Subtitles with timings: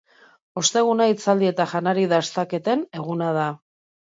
[0.61, 3.49] Osteguna hitzaldi eta janari dastaketen eguna da.